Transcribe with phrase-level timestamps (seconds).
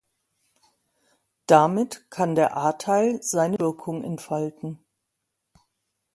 [1.45, 4.83] Damit kann der A-Teil seine Wirkung entfalten.